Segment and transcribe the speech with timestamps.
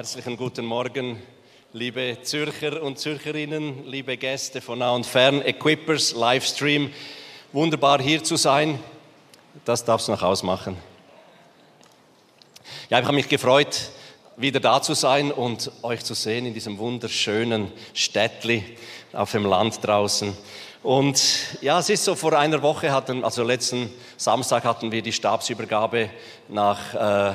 [0.00, 1.22] Herzlichen guten Morgen,
[1.74, 6.90] liebe Zürcher und Zürcherinnen, liebe Gäste von nah und fern, Equippers, Livestream.
[7.52, 8.78] Wunderbar hier zu sein.
[9.66, 10.78] Das darfst du noch ausmachen.
[12.88, 13.90] Ja, ich habe mich gefreut,
[14.38, 18.78] wieder da zu sein und euch zu sehen in diesem wunderschönen Städtli
[19.12, 20.34] auf dem Land draußen.
[20.82, 21.20] Und
[21.60, 26.08] ja, es ist so, vor einer Woche hatten, also letzten Samstag hatten wir die Stabsübergabe
[26.48, 27.32] nach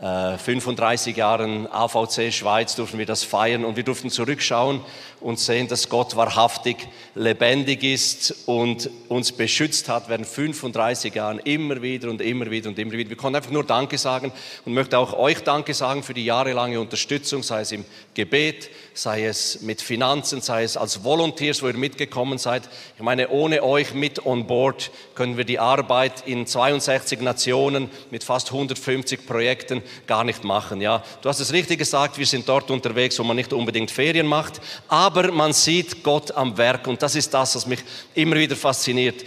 [0.00, 4.82] 35 äh, Jahren AVC Schweiz durften wir das feiern und wir durften zurückschauen
[5.20, 6.76] und sehen, dass Gott wahrhaftig
[7.14, 12.78] lebendig ist und uns beschützt hat während 35 Jahren immer wieder und immer wieder und
[12.78, 13.08] immer wieder.
[13.08, 14.32] Wir konnten einfach nur Danke sagen
[14.66, 19.26] und möchte auch euch Danke sagen für die jahrelange Unterstützung, sei es im Gebet, sei
[19.26, 22.62] es mit Finanzen, sei es als Volunteers, wo ihr mitgekommen seid.
[22.96, 28.24] Ich meine, ohne euch mit on board können wir die Arbeit in 62 Nationen mit
[28.24, 30.80] fast 150 Projekten gar nicht machen.
[30.80, 34.26] Ja, du hast es richtig gesagt, wir sind dort unterwegs, wo man nicht unbedingt Ferien
[34.26, 37.80] macht, aber man sieht Gott am Werk und das ist das, was mich
[38.14, 39.24] immer wieder fasziniert.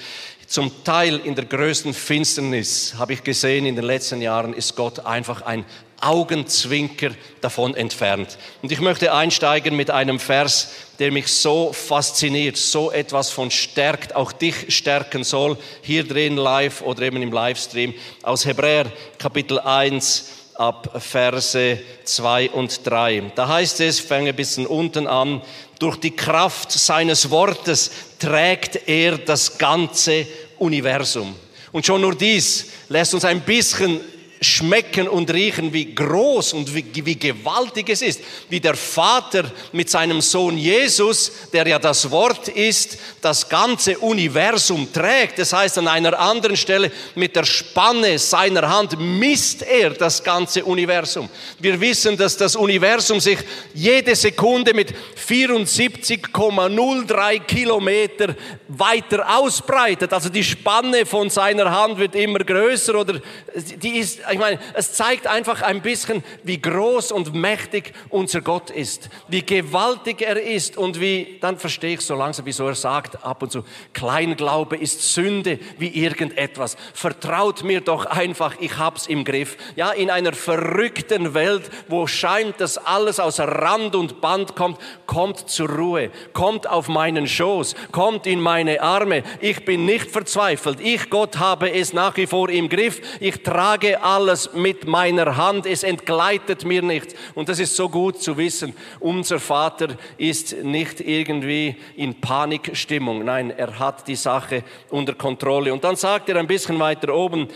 [0.49, 5.05] Zum Teil in der größten Finsternis habe ich gesehen in den letzten Jahren ist Gott
[5.05, 5.63] einfach ein
[6.01, 7.11] Augenzwinker
[7.41, 8.37] davon entfernt.
[8.61, 14.15] Und ich möchte einsteigen mit einem Vers, der mich so fasziniert, so etwas von stärkt,
[14.15, 20.25] auch dich stärken soll, hier drin live oder eben im Livestream, aus Hebräer Kapitel 1
[20.55, 23.31] ab Verse 2 und 3.
[23.35, 25.41] Da heißt es, fange ein bisschen unten an,
[25.79, 30.27] durch die Kraft seines Wortes trägt er das ganze
[30.57, 31.33] Universum.
[31.71, 34.01] Und schon nur dies lässt uns ein bisschen
[34.41, 39.89] schmecken und riechen, wie groß und wie, wie gewaltig es ist, wie der Vater mit
[39.89, 45.39] seinem Sohn Jesus, der ja das Wort ist, das ganze Universum trägt.
[45.39, 50.63] Das heißt an einer anderen Stelle, mit der Spanne seiner Hand misst er das ganze
[50.63, 51.27] Universum.
[51.59, 53.39] Wir wissen, dass das Universum sich
[53.73, 54.93] jede Sekunde mit
[55.27, 58.35] 74,03 Kilometer
[58.69, 60.13] weiter ausbreitet.
[60.13, 63.19] Also die Spanne von seiner Hand wird immer größer oder
[63.55, 68.69] die ist ich meine, es zeigt einfach ein bisschen, wie groß und mächtig unser Gott
[68.69, 73.23] ist, wie gewaltig er ist und wie, dann verstehe ich so langsam, wieso er sagt
[73.23, 73.63] ab und zu,
[73.93, 76.77] Kleinglaube ist Sünde wie irgendetwas.
[76.93, 79.57] Vertraut mir doch einfach, ich hab's im Griff.
[79.75, 85.49] Ja, in einer verrückten Welt, wo scheint, dass alles aus Rand und Band kommt, kommt
[85.49, 89.23] zur Ruhe, kommt auf meinen Schoß, kommt in meine Arme.
[89.39, 90.79] Ich bin nicht verzweifelt.
[90.81, 93.01] Ich, Gott, habe es nach wie vor im Griff.
[93.19, 97.15] Ich trage alles alles mit meiner Hand, es entgleitet mir nicht.
[97.35, 98.75] Und das ist so gut zu wissen.
[98.99, 103.23] Unser Vater ist nicht irgendwie in Panikstimmung.
[103.23, 105.71] Nein, er hat die Sache unter Kontrolle.
[105.71, 107.47] Und dann sagt er ein bisschen weiter oben,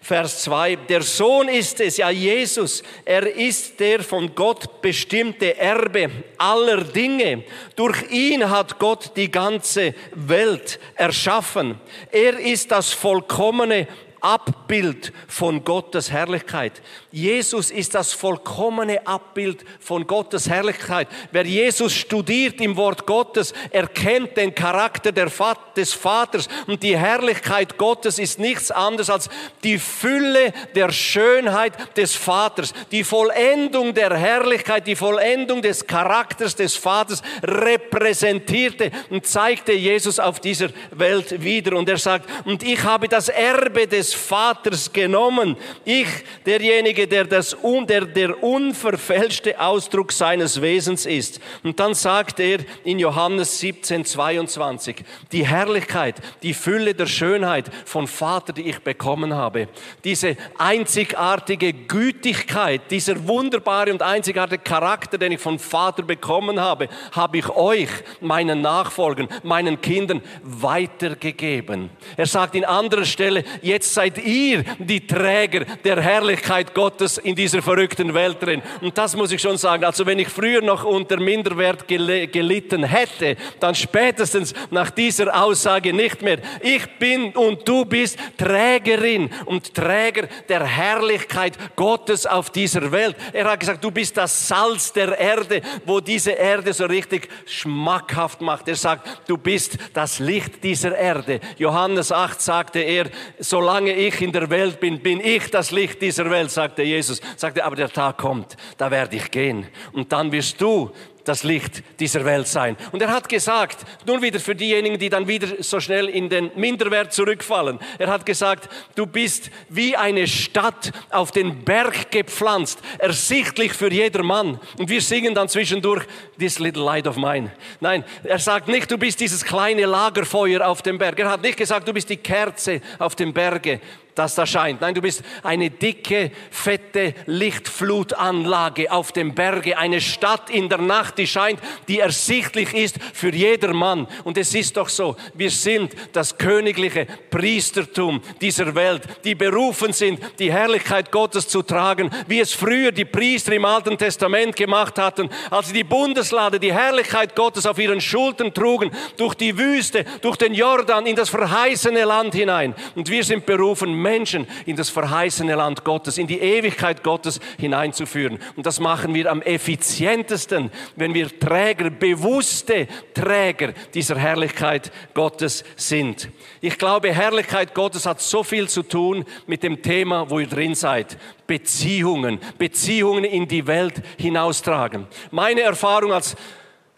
[0.00, 6.10] Vers 2, der Sohn ist es, ja Jesus, er ist der von Gott bestimmte Erbe
[6.38, 7.42] aller Dinge.
[7.74, 11.80] Durch ihn hat Gott die ganze Welt erschaffen.
[12.12, 13.88] Er ist das vollkommene
[14.26, 16.82] Abbild von Gottes Herrlichkeit.
[17.12, 21.06] Jesus ist das vollkommene Abbild von Gottes Herrlichkeit.
[21.30, 28.18] Wer Jesus studiert im Wort Gottes, erkennt den Charakter des Vaters und die Herrlichkeit Gottes
[28.18, 29.28] ist nichts anderes als
[29.62, 36.74] die Fülle der Schönheit des Vaters, die Vollendung der Herrlichkeit, die Vollendung des Charakters des
[36.74, 41.76] Vaters repräsentierte und zeigte Jesus auf dieser Welt wieder.
[41.76, 45.56] Und er sagt, und ich habe das Erbe des Vaters genommen.
[45.84, 46.08] Ich,
[46.44, 47.56] derjenige, der, das,
[47.88, 51.40] der der unverfälschte Ausdruck seines Wesens ist.
[51.62, 58.06] Und dann sagt er in Johannes 17, 22, die Herrlichkeit, die Fülle der Schönheit von
[58.06, 59.68] Vater, die ich bekommen habe,
[60.04, 67.38] diese einzigartige Gütigkeit, dieser wunderbare und einzigartige Charakter, den ich von Vater bekommen habe, habe
[67.38, 67.90] ich euch,
[68.20, 71.90] meinen Nachfolgern, meinen Kindern weitergegeben.
[72.16, 77.62] Er sagt in anderer Stelle, jetzt seid ihr die Träger der Herrlichkeit Gottes in dieser
[77.62, 78.62] verrückten Welt drin.
[78.80, 79.84] Und das muss ich schon sagen.
[79.84, 86.22] Also wenn ich früher noch unter Minderwert gelitten hätte, dann spätestens nach dieser Aussage nicht
[86.22, 86.38] mehr.
[86.60, 93.16] Ich bin und du bist Trägerin und Träger der Herrlichkeit Gottes auf dieser Welt.
[93.32, 98.40] Er hat gesagt, du bist das Salz der Erde, wo diese Erde so richtig schmackhaft
[98.40, 98.68] macht.
[98.68, 101.40] Er sagt, du bist das Licht dieser Erde.
[101.58, 103.06] Johannes 8 sagte er,
[103.38, 107.64] solange ich in der Welt bin, bin ich das Licht dieser Welt, sagte Jesus, sagte,
[107.64, 109.66] aber der Tag kommt, da werde ich gehen.
[109.92, 110.90] Und dann wirst du
[111.28, 112.76] das Licht dieser Welt sein.
[112.92, 116.50] Und er hat gesagt, nur wieder für diejenigen, die dann wieder so schnell in den
[116.56, 123.72] Minderwert zurückfallen, er hat gesagt, du bist wie eine Stadt auf den Berg gepflanzt, ersichtlich
[123.72, 124.60] für jeder Mann.
[124.78, 126.04] Und wir singen dann zwischendurch,
[126.38, 127.50] this little light of mine.
[127.80, 131.18] Nein, er sagt nicht, du bist dieses kleine Lagerfeuer auf dem Berg.
[131.18, 133.80] Er hat nicht gesagt, du bist die Kerze auf dem Berge
[134.16, 134.80] das da scheint.
[134.80, 141.18] Nein, du bist eine dicke, fette Lichtflutanlage auf dem Berge, eine Stadt in der Nacht,
[141.18, 144.08] die scheint, die ersichtlich ist für jedermann.
[144.24, 150.18] Und es ist doch so, wir sind das königliche Priestertum dieser Welt, die berufen sind,
[150.38, 155.28] die Herrlichkeit Gottes zu tragen, wie es früher die Priester im Alten Testament gemacht hatten,
[155.50, 160.36] als sie die Bundeslade, die Herrlichkeit Gottes auf ihren Schultern trugen, durch die Wüste, durch
[160.36, 162.74] den Jordan in das verheißene Land hinein.
[162.94, 168.38] Und wir sind berufen, Menschen in das verheißene Land Gottes, in die Ewigkeit Gottes hineinzuführen.
[168.54, 176.28] Und das machen wir am effizientesten, wenn wir Träger, bewusste Träger dieser Herrlichkeit Gottes sind.
[176.60, 180.76] Ich glaube, Herrlichkeit Gottes hat so viel zu tun mit dem Thema, wo ihr drin
[180.76, 181.18] seid.
[181.48, 185.08] Beziehungen, Beziehungen in die Welt hinaustragen.
[185.32, 186.36] Meine Erfahrung als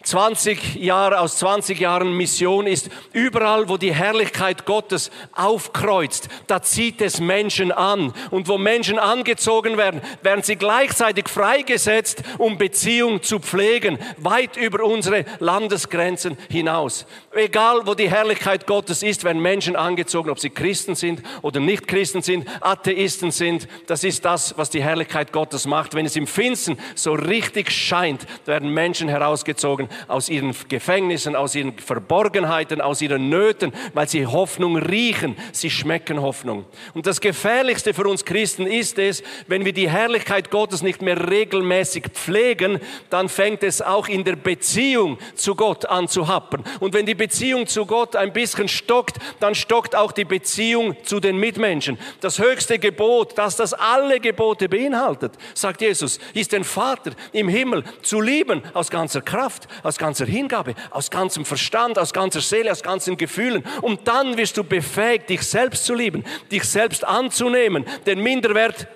[0.09, 7.03] 20 Jahre, aus 20 Jahren Mission ist, überall, wo die Herrlichkeit Gottes aufkreuzt, da zieht
[7.03, 8.15] es Menschen an.
[8.31, 14.83] Und wo Menschen angezogen werden, werden sie gleichzeitig freigesetzt, um Beziehung zu pflegen, weit über
[14.85, 17.05] unsere Landesgrenzen hinaus.
[17.33, 21.87] Egal, wo die Herrlichkeit Gottes ist, werden Menschen angezogen, ob sie Christen sind oder nicht
[21.87, 23.69] Christen sind, Atheisten sind.
[23.87, 25.95] Das ist das, was die Herrlichkeit Gottes macht.
[25.95, 31.79] Wenn es im Finsten so richtig scheint, werden Menschen herausgezogen aus ihren Gefängnissen, aus ihren
[31.79, 35.37] Verborgenheiten, aus ihren Nöten, weil sie Hoffnung riechen.
[35.53, 36.65] Sie schmecken Hoffnung.
[36.95, 41.31] Und das Gefährlichste für uns Christen ist es, wenn wir die Herrlichkeit Gottes nicht mehr
[41.31, 42.81] regelmäßig pflegen,
[43.11, 46.63] dann fängt es auch in der Beziehung zu Gott an zu happen.
[46.81, 51.21] Und wenn die Beziehung zu Gott ein bisschen stockt, dann stockt auch die Beziehung zu
[51.21, 51.99] den Mitmenschen.
[52.21, 57.85] Das höchste Gebot, das das alle Gebote beinhaltet, sagt Jesus, ist den Vater im Himmel
[58.03, 62.83] zu lieben aus ganzer Kraft, aus ganzer Hingabe, aus ganzem Verstand, aus ganzer Seele, aus
[62.83, 63.65] ganzen Gefühlen.
[63.83, 68.87] Und dann wirst du befähigt, dich selbst zu lieben, dich selbst anzunehmen, den Minderwert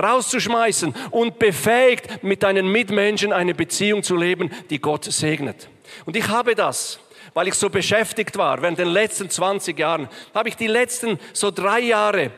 [0.00, 5.68] rauszuschmeißen und befähigt, mit deinen Mitmenschen eine Beziehung zu leben, die Gott segnet.
[6.04, 7.00] Und ich habe das
[7.34, 11.50] weil ich so beschäftigt war während den letzten 20 Jahren, habe ich die letzten so
[11.50, 12.32] drei Jahre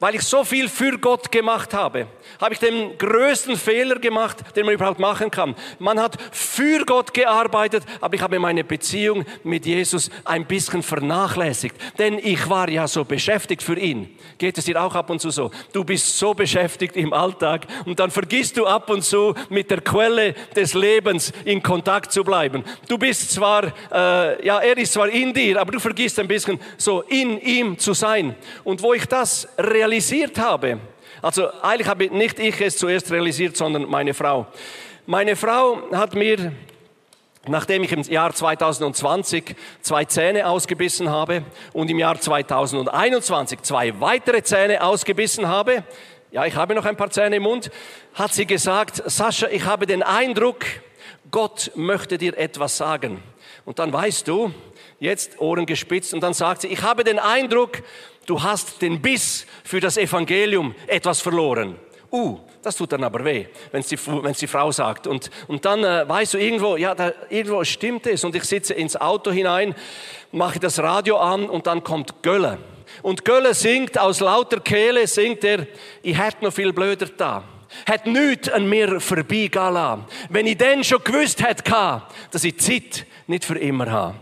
[0.00, 2.06] weil ich so viel für Gott gemacht habe,
[2.40, 5.54] habe ich den größten Fehler gemacht, den man überhaupt machen kann.
[5.78, 11.76] Man hat für Gott gearbeitet, aber ich habe meine Beziehung mit Jesus ein bisschen vernachlässigt.
[11.98, 14.16] Denn ich war ja so beschäftigt für ihn.
[14.38, 15.50] Geht es dir auch ab und zu so?
[15.72, 19.82] Du bist so beschäftigt im Alltag und dann vergisst du ab und zu mit der
[19.82, 22.64] Quelle des Lebens in Kontakt zu bleiben.
[22.88, 26.58] Du bist zwar, äh, ja, er ist zwar in dir, aber du vergisst ein bisschen
[26.78, 28.34] so in ihm zu sein.
[28.64, 30.78] Und wo ich das realisiere, realisiert habe,
[31.20, 34.46] also eigentlich habe nicht ich es zuerst realisiert, sondern meine Frau.
[35.04, 36.52] Meine Frau hat mir,
[37.48, 41.42] nachdem ich im Jahr 2020 zwei Zähne ausgebissen habe
[41.72, 45.82] und im Jahr 2021 zwei weitere Zähne ausgebissen habe,
[46.30, 47.72] ja, ich habe noch ein paar Zähne im Mund,
[48.14, 50.64] hat sie gesagt, Sascha, ich habe den Eindruck,
[51.32, 53.20] Gott möchte dir etwas sagen.
[53.64, 54.54] Und dann weißt du,
[55.00, 57.82] jetzt Ohren gespitzt, und dann sagt sie, ich habe den Eindruck,
[58.30, 61.74] du hast den Biss für das Evangelium etwas verloren.
[62.12, 65.08] Uh, das tut dann aber weh, wenn es die, wenn's die Frau sagt.
[65.08, 68.22] Und, und dann äh, weißt du irgendwo, ja, da, irgendwo stimmt es.
[68.22, 69.74] Und ich sitze ins Auto hinein,
[70.30, 72.58] mache das Radio an und dann kommt Gölle.
[73.02, 75.66] Und Gölle singt aus lauter Kehle, singt er,
[76.02, 77.42] ich hätte noch viel blöder da.
[77.88, 83.44] Hat nichts an mir vorbeigehen Wenn ich denn schon gewusst hätte, dass ich Zeit nicht
[83.44, 84.16] für immer habe.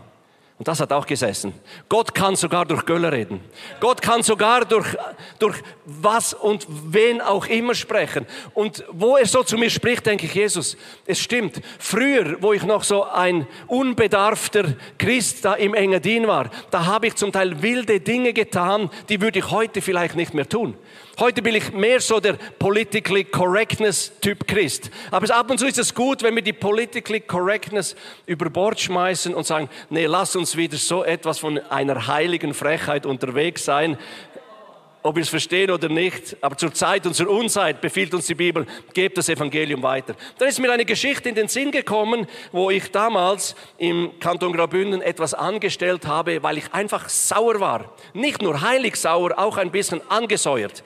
[0.59, 1.53] Und das hat auch gesessen.
[1.87, 3.39] Gott kann sogar durch Göller reden.
[3.79, 4.93] Gott kann sogar durch,
[5.39, 8.25] durch was und wen auch immer sprechen.
[8.53, 10.75] Und wo er so zu mir spricht, denke ich, Jesus,
[11.05, 11.61] es stimmt.
[11.79, 17.15] Früher, wo ich noch so ein unbedarfter Christ da im Engadin war, da habe ich
[17.15, 20.75] zum Teil wilde Dinge getan, die würde ich heute vielleicht nicht mehr tun.
[21.19, 24.89] Heute bin ich mehr so der politically correctness Typ Christ.
[25.11, 27.93] Aber ab und zu ist es gut, wenn wir die politically correctness
[28.25, 33.05] über Bord schmeißen und sagen, nee, lass uns wieder so etwas von einer heiligen Frechheit
[33.05, 33.97] unterwegs sein.
[35.01, 38.35] Ob wir es verstehen oder nicht, aber zur Zeit und zur Unzeit befiehlt uns die
[38.35, 40.13] Bibel, gebt das Evangelium weiter.
[40.37, 45.01] Dann ist mir eine Geschichte in den Sinn gekommen, wo ich damals im Kanton Graubünden
[45.01, 47.95] etwas angestellt habe, weil ich einfach sauer war.
[48.13, 50.83] Nicht nur heilig sauer, auch ein bisschen angesäuert.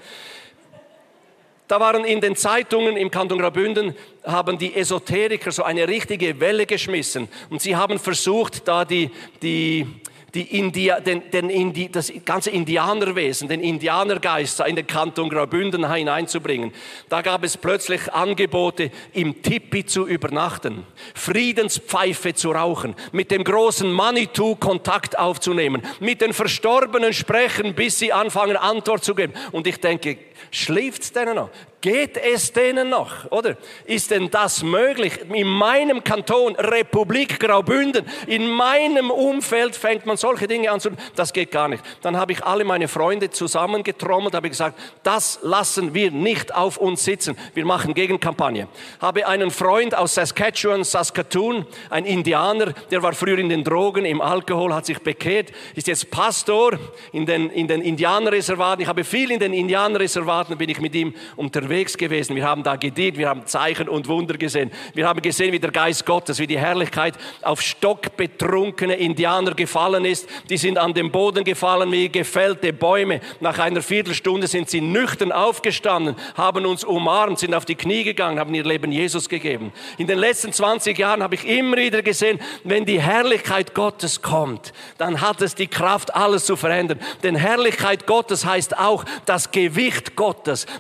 [1.68, 6.68] Da waren in den Zeitungen im Kanton Graubünden, haben die Esoteriker so eine richtige Welle
[6.68, 7.30] geschmissen.
[7.50, 9.10] Und sie haben versucht, da die,
[9.42, 9.88] die,
[10.34, 16.72] die India, den, den Indi, das ganze Indianerwesen, den Indianergeist in den Kanton Graubünden hineinzubringen.
[17.10, 23.92] Da gab es plötzlich Angebote, im Tipi zu übernachten, Friedenspfeife zu rauchen, mit dem großen
[23.92, 29.34] Manitou Kontakt aufzunehmen, mit den Verstorbenen sprechen, bis sie anfangen Antwort zu geben.
[29.52, 30.18] Und ich denke,
[30.52, 31.50] schläft's denen noch?
[31.84, 33.58] Geht es denen noch, oder?
[33.84, 35.20] Ist denn das möglich?
[35.34, 41.34] In meinem Kanton, Republik Graubünden, in meinem Umfeld fängt man solche Dinge an zu, das
[41.34, 41.84] geht gar nicht.
[42.02, 47.04] Dann habe ich alle meine Freunde zusammengetrommelt, habe gesagt, das lassen wir nicht auf uns
[47.04, 47.38] sitzen.
[47.54, 48.70] Wir machen Gegenkampagne.
[49.02, 54.22] Habe einen Freund aus Saskatchewan, Saskatoon, ein Indianer, der war früher in den Drogen, im
[54.22, 56.80] Alkohol, hat sich bekehrt, ist jetzt Pastor
[57.12, 58.84] in den, in den Indianerreservaten.
[58.84, 62.36] Ich habe viel in den Indianerreservaten, bin ich mit ihm unterwegs gewesen.
[62.36, 64.72] Wir haben da gedient, wir haben Zeichen und Wunder gesehen.
[64.94, 70.28] Wir haben gesehen, wie der Geist Gottes, wie die Herrlichkeit auf stockbetrunkene Indianer gefallen ist.
[70.50, 73.22] Die sind an den Boden gefallen wie gefällte Bäume.
[73.40, 78.40] Nach einer Viertelstunde sind sie nüchtern aufgestanden, haben uns umarmt, sind auf die Knie gegangen,
[78.40, 79.72] haben ihr Leben Jesus gegeben.
[79.98, 84.74] In den letzten 20 Jahren habe ich immer wieder gesehen, wenn die Herrlichkeit Gottes kommt,
[84.98, 87.00] dann hat es die Kraft, alles zu verändern.
[87.22, 90.23] Denn Herrlichkeit Gottes heißt auch das Gewicht Gottes,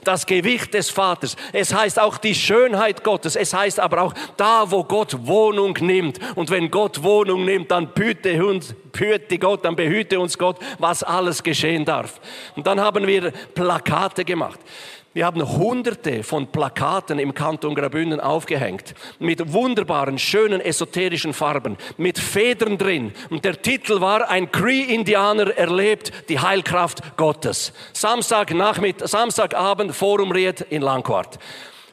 [0.03, 1.35] das Gewicht des des Vaters.
[1.53, 3.35] Es heißt auch die Schönheit Gottes.
[3.35, 6.19] Es heißt aber auch da, wo Gott Wohnung nimmt.
[6.35, 11.03] Und wenn Gott Wohnung nimmt, dann behüte uns, behüte Gott, dann behüte uns Gott, was
[11.03, 12.19] alles geschehen darf.
[12.55, 14.59] Und dann haben wir Plakate gemacht.
[15.15, 22.17] Wir haben hunderte von Plakaten im Kanton Graubünden aufgehängt, mit wunderbaren, schönen, esoterischen Farben, mit
[22.17, 23.13] Federn drin.
[23.29, 27.73] Und der Titel war, ein Cree-Indianer erlebt die Heilkraft Gottes.
[27.93, 31.37] Samstag Nachmittag, Samstagabend, Forum Ried in Langquart.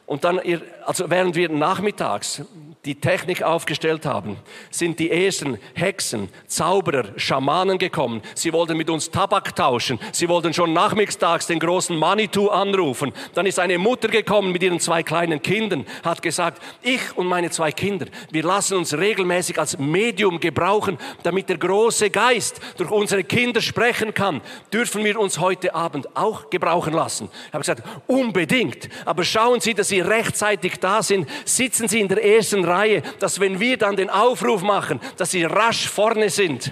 [0.07, 0.41] Und dann,
[0.85, 2.41] also während wir nachmittags
[2.85, 4.37] die Technik aufgestellt haben,
[4.71, 8.23] sind die ersten Hexen, Zauberer, Schamanen gekommen.
[8.33, 9.99] Sie wollten mit uns Tabak tauschen.
[10.11, 13.13] Sie wollten schon nachmittags den großen Manitou anrufen.
[13.35, 17.51] Dann ist eine Mutter gekommen mit ihren zwei kleinen Kindern, hat gesagt, ich und meine
[17.51, 23.23] zwei Kinder, wir lassen uns regelmäßig als Medium gebrauchen, damit der große Geist durch unsere
[23.23, 24.41] Kinder sprechen kann.
[24.73, 27.29] Dürfen wir uns heute Abend auch gebrauchen lassen?
[27.47, 28.89] Ich habe gesagt, unbedingt.
[29.05, 31.29] Aber schauen Sie, dass Sie rechtzeitig da sind.
[31.45, 35.43] Sitzen Sie in der ersten Reihe, dass wenn wir dann den Aufruf machen, dass sie
[35.43, 36.71] rasch vorne sind.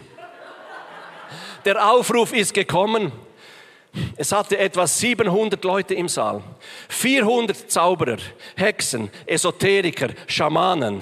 [1.65, 3.11] Der Aufruf ist gekommen.
[4.15, 6.41] Es hatte etwa 700 Leute im Saal.
[6.89, 8.17] 400 Zauberer,
[8.55, 11.01] Hexen, Esoteriker, Schamanen,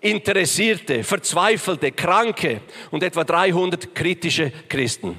[0.00, 5.16] Interessierte, Verzweifelte, Kranke und etwa 300 kritische Christen.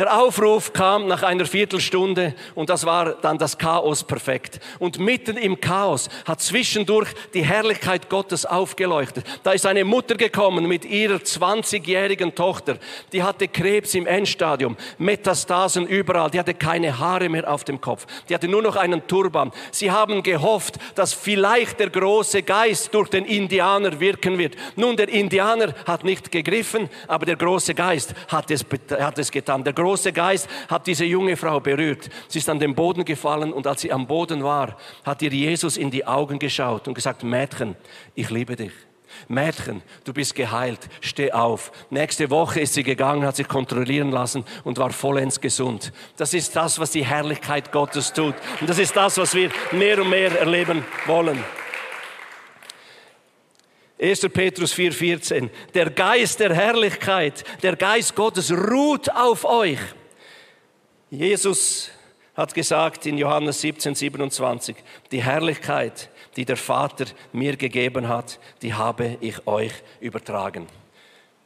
[0.00, 4.58] Der Aufruf kam nach einer Viertelstunde und das war dann das Chaos perfekt.
[4.78, 9.26] Und mitten im Chaos hat zwischendurch die Herrlichkeit Gottes aufgeleuchtet.
[9.42, 12.78] Da ist eine Mutter gekommen mit ihrer 20-jährigen Tochter.
[13.12, 16.30] Die hatte Krebs im Endstadium, Metastasen überall.
[16.30, 18.06] Die hatte keine Haare mehr auf dem Kopf.
[18.26, 19.52] Die hatte nur noch einen Turban.
[19.70, 24.56] Sie haben gehofft, dass vielleicht der große Geist durch den Indianer wirken wird.
[24.76, 28.64] Nun, der Indianer hat nicht gegriffen, aber der große Geist hat es,
[28.98, 29.62] hat es getan.
[29.62, 32.08] Der große Geist hat diese junge Frau berührt.
[32.28, 35.76] Sie ist an den Boden gefallen und als sie am Boden war, hat ihr Jesus
[35.76, 37.76] in die Augen geschaut und gesagt, Mädchen,
[38.14, 38.72] ich liebe dich.
[39.28, 41.72] Mädchen, du bist geheilt, steh auf.
[41.90, 45.92] Nächste Woche ist sie gegangen, hat sich kontrollieren lassen und war vollends gesund.
[46.16, 48.34] Das ist das, was die Herrlichkeit Gottes tut.
[48.60, 51.42] Und das ist das, was wir mehr und mehr erleben wollen.
[54.00, 54.28] 1.
[54.32, 55.50] Petrus 4,14.
[55.74, 59.78] Der Geist der Herrlichkeit, der Geist Gottes ruht auf euch.
[61.10, 61.90] Jesus
[62.34, 64.76] hat gesagt in Johannes 17, 27,
[65.12, 70.66] die Herrlichkeit, die der Vater mir gegeben hat, die habe ich euch übertragen.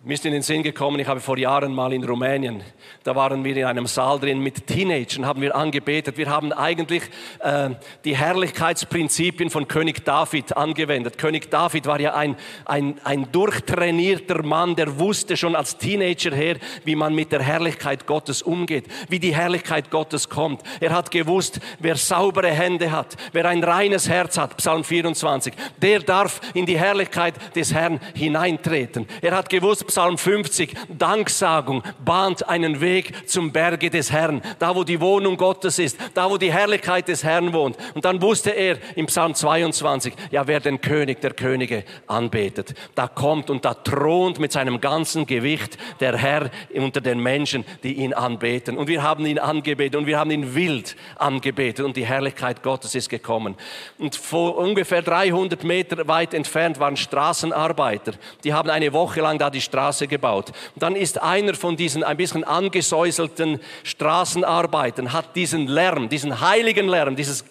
[0.06, 2.62] Mir ist in den Sinn gekommen, ich habe vor Jahren mal in Rumänien,
[3.04, 6.18] da waren wir in einem Saal drin mit Teenagern, haben wir angebetet.
[6.18, 7.04] Wir haben eigentlich
[7.38, 7.70] äh,
[8.04, 11.16] die Herrlichkeitsprinzipien von König David angewendet.
[11.16, 16.56] König David war ja ein, ein, ein durchtrainierter Mann, der wusste schon als Teenager her,
[16.84, 20.60] wie man mit der Herrlichkeit Gottes umgeht, wie die Herrlichkeit Gottes kommt.
[20.80, 26.00] Er hat gewusst, wer saubere Hände hat, wer ein reines Herz hat, Psalm 24, der
[26.00, 29.06] darf in die Herrlichkeit des Herrn hineintreten.
[29.22, 34.82] Er hat gewusst, Psalm 50, Danksagung bahnt einen Weg zum Berge des Herrn, da wo
[34.82, 37.76] die Wohnung Gottes ist, da wo die Herrlichkeit des Herrn wohnt.
[37.94, 43.06] Und dann wusste er im Psalm 22, ja, wer den König der Könige anbetet, da
[43.06, 48.14] kommt und da thront mit seinem ganzen Gewicht der Herr unter den Menschen, die ihn
[48.14, 48.76] anbeten.
[48.76, 52.96] Und wir haben ihn angebetet und wir haben ihn wild angebetet und die Herrlichkeit Gottes
[52.96, 53.54] ist gekommen.
[53.98, 58.14] Und vor ungefähr 300 Meter weit entfernt waren Straßenarbeiter.
[58.42, 60.52] Die haben eine Woche lang da die Straße gebaut.
[60.74, 66.88] Und dann ist einer von diesen ein bisschen angesäuselten Straßenarbeitern, hat diesen Lärm, diesen heiligen
[66.88, 67.44] Lärm, dieses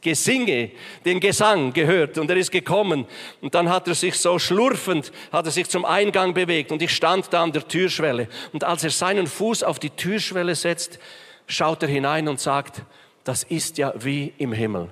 [0.00, 0.70] Gesinge,
[1.04, 2.18] den Gesang gehört.
[2.18, 3.04] Und er ist gekommen.
[3.40, 6.70] Und dann hat er sich so schlurfend, hat er sich zum Eingang bewegt.
[6.70, 8.28] Und ich stand da an der Türschwelle.
[8.52, 11.00] Und als er seinen Fuß auf die Türschwelle setzt,
[11.48, 12.82] schaut er hinein und sagt,
[13.24, 14.88] das ist ja wie im Himmel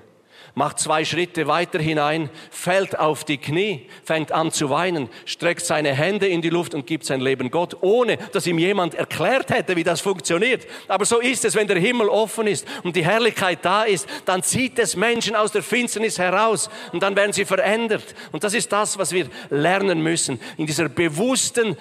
[0.54, 5.92] macht zwei Schritte weiter hinein, fällt auf die Knie, fängt an zu weinen, streckt seine
[5.92, 9.76] Hände in die Luft und gibt sein Leben Gott, ohne dass ihm jemand erklärt hätte,
[9.76, 10.66] wie das funktioniert.
[10.88, 14.42] Aber so ist es, wenn der Himmel offen ist und die Herrlichkeit da ist, dann
[14.42, 18.14] zieht es Menschen aus der Finsternis heraus und dann werden sie verändert.
[18.32, 21.76] Und das ist das, was wir lernen müssen, in dieser bewussten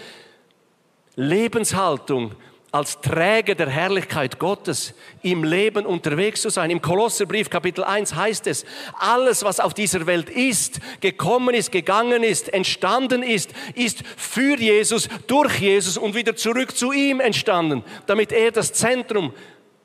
[1.16, 2.36] Lebenshaltung
[2.74, 6.72] als Träger der Herrlichkeit Gottes im Leben unterwegs zu sein.
[6.72, 8.66] Im Kolosserbrief Kapitel 1 heißt es,
[8.98, 15.08] alles, was auf dieser Welt ist, gekommen ist, gegangen ist, entstanden ist, ist für Jesus,
[15.28, 19.34] durch Jesus und wieder zurück zu ihm entstanden, damit er das Zentrum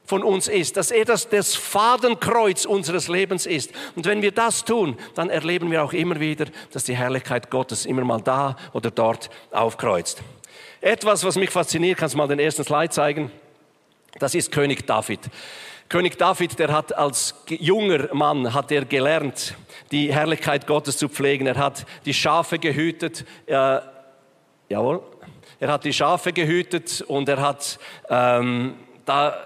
[0.06, 3.70] von uns ist, dass er das, das Fadenkreuz unseres Lebens ist.
[3.96, 7.84] Und wenn wir das tun, dann erleben wir auch immer wieder, dass die Herrlichkeit Gottes
[7.84, 10.22] immer mal da oder dort aufkreuzt.
[10.80, 13.32] Etwas, was mich fasziniert, kannst du mal den ersten Slide zeigen?
[14.20, 15.20] Das ist König David.
[15.88, 19.54] König David, der hat als junger Mann, hat er gelernt,
[19.90, 21.48] die Herrlichkeit Gottes zu pflegen.
[21.48, 23.80] Er hat die Schafe gehütet, äh,
[24.68, 25.02] jawohl,
[25.58, 29.36] er hat die Schafe gehütet und er hat ähm, da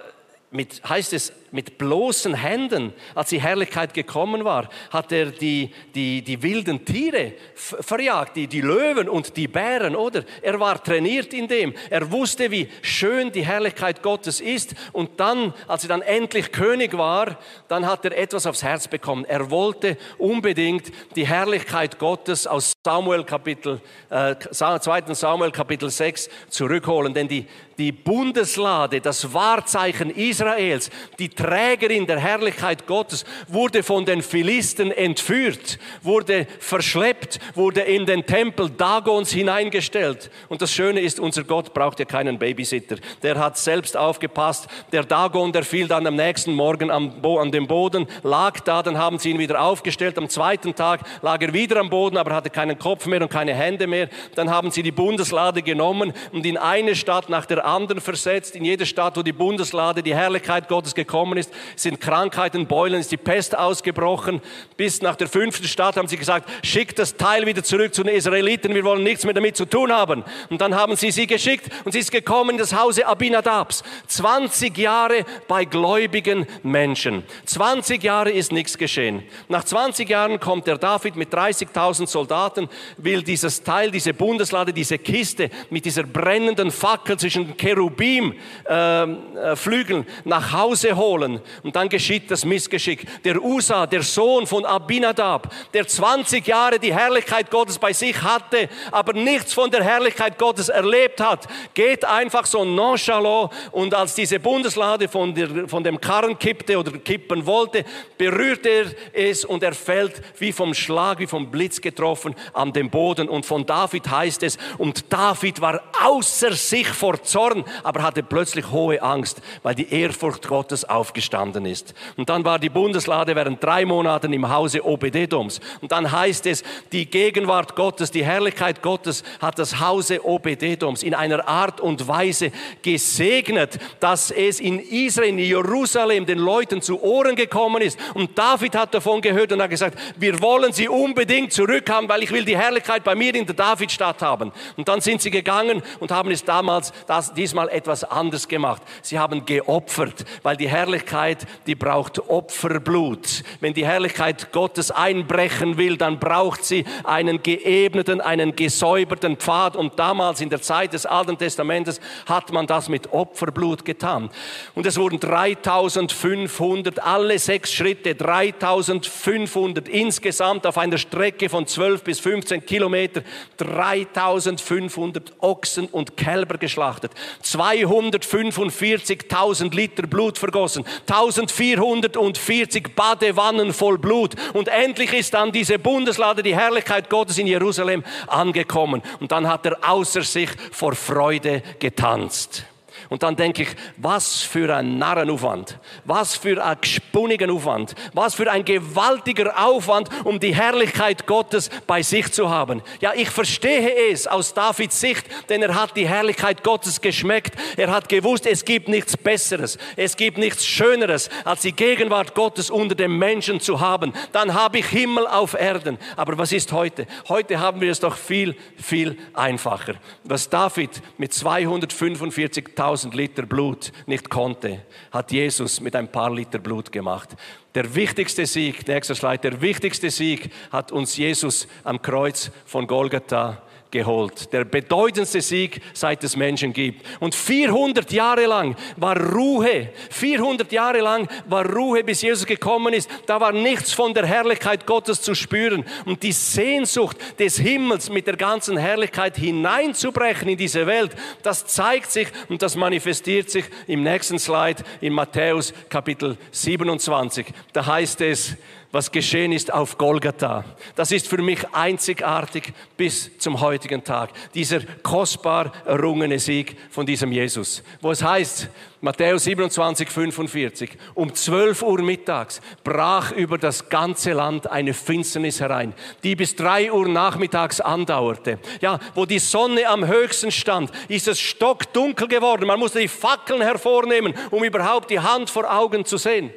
[0.50, 6.22] mit, heißt es, mit bloßen Händen, als die Herrlichkeit gekommen war, hat er die, die,
[6.22, 10.24] die wilden Tiere verjagt, die, die Löwen und die Bären, oder?
[10.40, 11.74] Er war trainiert in dem.
[11.90, 14.74] Er wusste, wie schön die Herrlichkeit Gottes ist.
[14.92, 19.24] Und dann, als er dann endlich König war, dann hat er etwas aufs Herz bekommen.
[19.26, 23.80] Er wollte unbedingt die Herrlichkeit Gottes aus Samuel Kapitel,
[24.10, 25.14] äh, 2.
[25.14, 27.14] Samuel Kapitel 6 zurückholen.
[27.14, 27.46] Denn die,
[27.78, 35.80] die Bundeslade, das Wahrzeichen Israels, die Trägerin der Herrlichkeit Gottes, wurde von den Philisten entführt,
[36.00, 40.30] wurde verschleppt, wurde in den Tempel Dagons hineingestellt.
[40.48, 42.94] Und das Schöne ist, unser Gott braucht ja keinen Babysitter.
[43.24, 44.68] Der hat selbst aufgepasst.
[44.92, 48.96] Der Dagon, der fiel dann am nächsten Morgen am, an dem Boden, lag da, dann
[48.96, 50.18] haben sie ihn wieder aufgestellt.
[50.18, 53.52] Am zweiten Tag lag er wieder am Boden, aber hatte keinen Kopf mehr und keine
[53.52, 54.08] Hände mehr.
[54.36, 58.54] Dann haben sie die Bundeslade genommen und in eine Stadt nach der anderen versetzt.
[58.54, 63.00] In jede Stadt, wo die Bundeslade, die Herrlichkeit Gottes gekommen gekommen ist, sind Krankheiten, Beulen,
[63.00, 64.40] ist die Pest ausgebrochen.
[64.76, 68.14] Bis nach der fünften Stadt haben sie gesagt, schickt das Teil wieder zurück zu den
[68.14, 70.24] Israeliten, wir wollen nichts mehr damit zu tun haben.
[70.50, 73.82] Und dann haben sie sie geschickt und sie ist gekommen in das Hause Abinadabs.
[74.06, 77.24] 20 Jahre bei gläubigen Menschen.
[77.46, 79.22] 20 Jahre ist nichts geschehen.
[79.48, 84.98] Nach 20 Jahren kommt der David mit 30.000 Soldaten, will dieses Teil, diese Bundeslade, diese
[84.98, 88.34] Kiste mit dieser brennenden Fackel zwischen Cherubim
[88.68, 91.40] ähm, äh, Flügeln nach Hause holen wollen.
[91.62, 93.06] Und dann geschieht das Missgeschick.
[93.24, 98.68] Der Usa, der Sohn von Abinadab, der 20 Jahre die Herrlichkeit Gottes bei sich hatte,
[98.90, 104.40] aber nichts von der Herrlichkeit Gottes erlebt hat, geht einfach so nonchalant und als diese
[104.40, 107.84] Bundeslade von, der, von dem Karren kippte oder kippen wollte,
[108.18, 112.90] berührt er es und er fällt wie vom Schlag, wie vom Blitz getroffen an den
[112.90, 113.28] Boden.
[113.28, 118.70] Und von David heißt es, und David war außer sich vor Zorn, aber hatte plötzlich
[118.70, 121.94] hohe Angst, weil die Ehrfurcht Gottes auf aufgestanden ist.
[122.16, 125.60] Und dann war die Bundeslade während drei Monaten im Hause Obededoms.
[125.82, 131.14] Und dann heißt es, die Gegenwart Gottes, die Herrlichkeit Gottes hat das Hause Obededoms in
[131.14, 137.36] einer Art und Weise gesegnet, dass es in Israel, in Jerusalem den Leuten zu Ohren
[137.36, 137.98] gekommen ist.
[138.14, 142.30] Und David hat davon gehört und hat gesagt, wir wollen sie unbedingt zurückhaben, weil ich
[142.30, 144.50] will die Herrlichkeit bei mir in der Davidstadt haben.
[144.78, 148.80] Und dann sind sie gegangen und haben es damals, das, diesmal etwas anders gemacht.
[149.02, 153.42] Sie haben geopfert, weil die Herrlichkeit Herrlichkeit, die braucht Opferblut.
[153.60, 159.74] Wenn die Herrlichkeit Gottes einbrechen will, dann braucht sie einen geebneten, einen gesäuberten Pfad.
[159.74, 164.28] Und damals in der Zeit des Alten Testamentes hat man das mit Opferblut getan.
[164.74, 172.20] Und es wurden 3500, alle sechs Schritte, 3500 insgesamt auf einer Strecke von 12 bis
[172.20, 173.22] 15 Kilometer,
[173.56, 184.34] 3500 Ochsen und Kälber geschlachtet, 245.000 Liter Blut vergossen, 1440 Badewannen voll Blut.
[184.52, 189.02] Und endlich ist dann diese Bundeslade, die Herrlichkeit Gottes in Jerusalem angekommen.
[189.20, 192.64] Und dann hat er außer sich vor Freude getanzt.
[193.12, 198.50] Und dann denke ich, was für ein Narrenaufwand, was für ein gespunnigen Aufwand, was für
[198.50, 202.80] ein gewaltiger Aufwand, um die Herrlichkeit Gottes bei sich zu haben.
[203.00, 207.54] Ja, ich verstehe es aus Davids Sicht, denn er hat die Herrlichkeit Gottes geschmeckt.
[207.76, 212.70] Er hat gewusst, es gibt nichts Besseres, es gibt nichts Schöneres, als die Gegenwart Gottes
[212.70, 214.14] unter den Menschen zu haben.
[214.32, 215.98] Dann habe ich Himmel auf Erden.
[216.16, 217.06] Aber was ist heute?
[217.28, 219.96] Heute haben wir es doch viel, viel einfacher.
[220.24, 226.58] Was David mit 245.000 1000 Liter Blut nicht konnte, hat Jesus mit ein paar Liter
[226.58, 227.30] Blut gemacht.
[227.74, 233.62] Der wichtigste Sieg, nächster Slide, der wichtigste Sieg hat uns Jesus am Kreuz von Golgatha
[233.92, 234.52] geholt.
[234.52, 237.06] Der bedeutendste Sieg, seit es Menschen gibt.
[237.20, 239.90] Und 400 Jahre lang war Ruhe.
[240.10, 243.08] 400 Jahre lang war Ruhe, bis Jesus gekommen ist.
[243.26, 245.84] Da war nichts von der Herrlichkeit Gottes zu spüren.
[246.06, 252.10] Und die Sehnsucht des Himmels mit der ganzen Herrlichkeit hineinzubrechen in diese Welt, das zeigt
[252.10, 257.46] sich und das manifestiert sich im nächsten Slide in Matthäus Kapitel 27.
[257.72, 258.56] Da heißt es,
[258.92, 260.64] was geschehen ist auf Golgatha.
[260.94, 264.30] Das ist für mich einzigartig bis zum heutigen Tag.
[264.54, 267.82] Dieser kostbar errungene Sieg von diesem Jesus.
[268.02, 268.68] Wo es heißt,
[269.00, 275.92] Matthäus 27, 45, um 12 Uhr mittags brach über das ganze Land eine Finsternis herein,
[276.22, 278.60] die bis 3 Uhr nachmittags andauerte.
[278.80, 282.66] Ja, wo die Sonne am höchsten stand, ist es stockdunkel geworden.
[282.66, 286.52] Man musste die Fackeln hervornehmen, um überhaupt die Hand vor Augen zu sehen.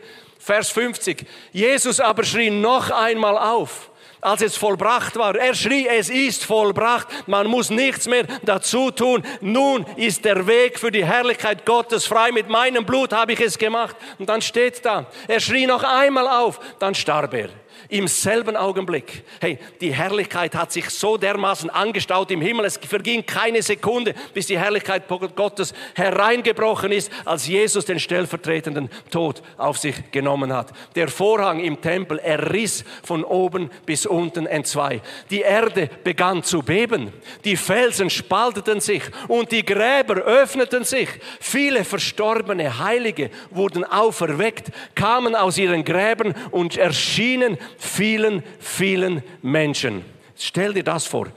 [0.46, 1.26] Vers 50.
[1.54, 3.90] Jesus aber schrie noch einmal auf,
[4.22, 5.36] als es vollbracht war.
[5.36, 7.08] Er schrie, es ist vollbracht.
[7.26, 9.24] Man muss nichts mehr dazu tun.
[9.42, 12.32] Nun ist der Weg für die Herrlichkeit Gottes frei.
[12.32, 13.96] Mit meinem Blut habe ich es gemacht.
[14.20, 17.50] Und dann steht da, er schrie noch einmal auf, dann starb er
[17.90, 19.24] im selben Augenblick.
[19.40, 22.66] Hey, die Herrlichkeit hat sich so dermaßen angestaut im Himmel.
[22.66, 25.04] Es verging keine Sekunde, bis die Herrlichkeit
[25.36, 30.72] Gottes hereingebrochen ist, als Jesus den stellvertretenden Tod auf sich genommen hat.
[30.96, 35.02] Der Vorhang im Tempel erriss von oben bis unten entzwei.
[35.30, 37.12] Die Erde begann zu beben.
[37.44, 41.10] Die Felsen spalteten sich und die Gräber öffneten sich.
[41.40, 50.04] Viele verstorbene Heilige wurden auferweckt, kamen aus ihren Gräbern und erschienen vielen, vielen Menschen.
[50.38, 51.28] Stell dir das vor.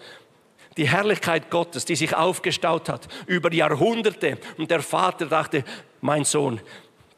[0.77, 4.39] Die Herrlichkeit Gottes, die sich aufgestaut hat über Jahrhunderte.
[4.59, 5.65] Und der Vater dachte,
[6.01, 6.61] mein Sohn,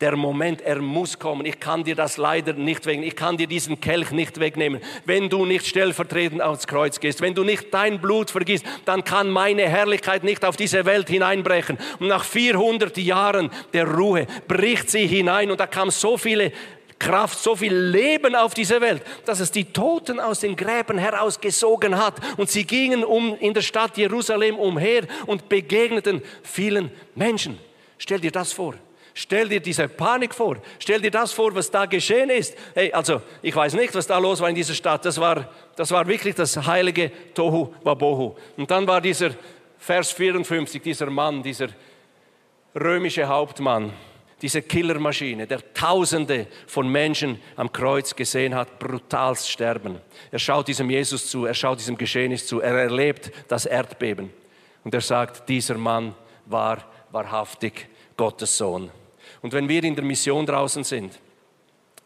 [0.01, 1.45] der Moment, er muss kommen.
[1.45, 3.07] Ich kann dir das leider nicht wegnehmen.
[3.07, 4.81] Ich kann dir diesen Kelch nicht wegnehmen.
[5.05, 9.29] Wenn du nicht stellvertretend aufs Kreuz gehst, wenn du nicht dein Blut vergisst, dann kann
[9.29, 11.77] meine Herrlichkeit nicht auf diese Welt hineinbrechen.
[11.99, 16.53] Und nach 400 Jahren der Ruhe bricht sie hinein und da kam so viele
[17.01, 21.97] Kraft, so viel Leben auf diese Welt, dass es die Toten aus den Gräben herausgesogen
[21.99, 22.15] hat.
[22.37, 27.59] Und sie gingen um in der Stadt Jerusalem umher und begegneten vielen Menschen.
[27.99, 28.75] Stell dir das vor.
[29.15, 30.59] Stell dir diese Panik vor.
[30.79, 32.57] Stell dir das vor, was da geschehen ist.
[32.75, 35.05] Hey, also, ich weiß nicht, was da los war in dieser Stadt.
[35.05, 38.37] Das war, das war wirklich das heilige Tohu Wabohu.
[38.57, 39.31] Und dann war dieser
[39.79, 41.69] Vers 54, dieser Mann, dieser
[42.75, 43.93] römische Hauptmann,
[44.43, 50.01] diese Killermaschine, der Tausende von Menschen am Kreuz gesehen hat, brutal sterben.
[50.31, 54.31] Er schaut diesem Jesus zu, er schaut diesem Geschehnis zu, er erlebt das Erdbeben.
[54.85, 56.15] Und er sagt, dieser Mann
[56.47, 58.91] war wahrhaftig Gottes Sohn.
[59.43, 61.19] Und wenn wir in der Mission draußen sind,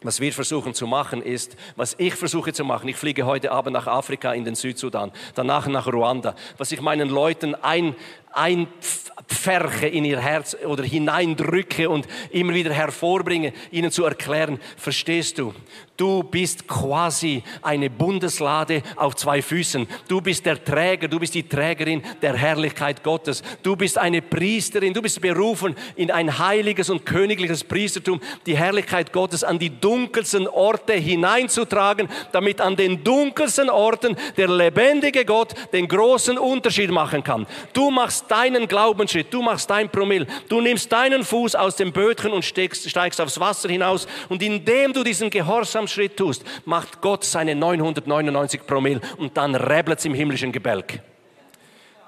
[0.01, 3.73] was wir versuchen zu machen ist, was ich versuche zu machen, ich fliege heute Abend
[3.73, 7.95] nach Afrika in den Südsudan, danach nach Ruanda, was ich meinen Leuten ein,
[8.35, 15.53] einpferche in ihr Herz oder hineindrücke und immer wieder hervorbringe, ihnen zu erklären, verstehst du,
[15.97, 19.87] du bist quasi eine Bundeslade auf zwei Füßen.
[20.07, 23.41] Du bist der Träger, du bist die Trägerin der Herrlichkeit Gottes.
[23.63, 29.13] Du bist eine Priesterin, du bist berufen in ein heiliges und königliches Priestertum, die Herrlichkeit
[29.13, 35.87] Gottes an die dunkelsten Orte hineinzutragen, damit an den dunkelsten Orten der lebendige Gott den
[35.87, 37.47] großen Unterschied machen kann.
[37.73, 41.91] Du machst machst deinen Glaubensschritt, du machst dein Promille, du nimmst deinen Fuß aus dem
[41.91, 47.23] Bötchen und steigst, steigst aufs Wasser hinaus und indem du diesen Gehorsamschritt tust, macht Gott
[47.23, 51.01] seine 999 Promille und dann rebelt es im himmlischen Gebälk.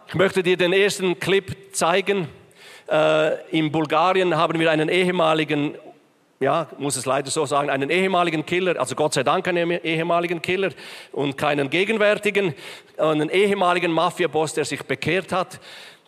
[0.07, 2.29] Ich möchte dir den ersten Clip zeigen.
[2.89, 5.75] Äh, in Bulgarien haben wir einen ehemaligen
[6.39, 10.39] ja, muss es leider so sagen, einen ehemaligen Killer, also Gott sei Dank einen ehemaligen
[10.39, 10.69] Killer
[11.11, 12.53] und keinen gegenwärtigen,
[12.97, 15.59] einen ehemaligen Mafiaboss, der sich bekehrt hat.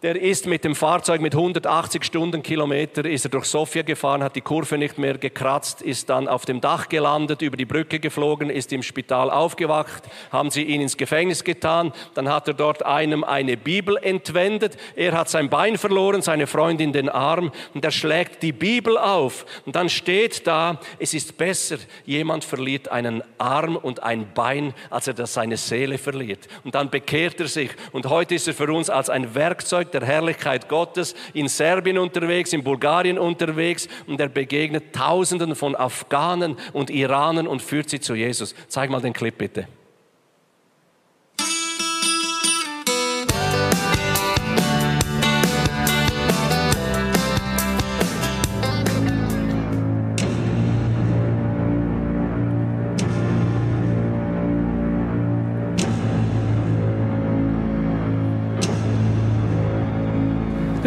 [0.02, 4.42] Der ist mit dem Fahrzeug mit 180 Stundenkilometer ist er durch Sofia gefahren, hat die
[4.42, 8.72] Kurve nicht mehr gekratzt, ist dann auf dem Dach gelandet, über die Brücke geflogen, ist
[8.72, 13.58] im Spital aufgewacht, haben sie ihn ins Gefängnis getan, dann hat er dort einem eine
[13.58, 18.54] Bibel entwendet, er hat sein Bein verloren, seine Freundin den Arm und er schlägt die
[18.54, 19.46] Bibel auf.
[19.66, 25.10] Und dann steht da, es ist besser, jemand verliert einen Arm und ein Bein, als
[25.10, 26.48] er das seine Seele verliert.
[26.64, 27.72] Und dann bekehrt er sich.
[27.92, 32.54] Und heute ist er für uns als ein Werkzeug der Herrlichkeit Gottes in Serbien unterwegs,
[32.54, 38.15] in Bulgarien unterwegs und er begegnet Tausenden von Afghanen und Iranern und führt sie zu
[38.15, 38.56] Jesus.
[38.67, 39.67] Zeig mal den Clip bitte.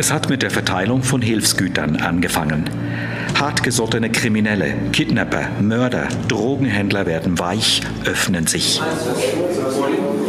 [0.02, 2.68] Es hat mit der Verteilung von Hilfsgütern angefangen.
[3.38, 8.80] Hartgesottene Kriminelle, Kidnapper, Mörder, Drogenhändler werden weich, öffnen sich.
[8.80, 10.21] Der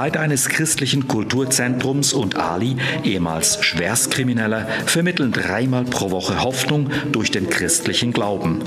[0.00, 7.50] Leiter eines christlichen Kulturzentrums und Ali, ehemals Schwerstkrimineller, vermitteln dreimal pro Woche Hoffnung durch den
[7.50, 8.60] christlichen Glauben.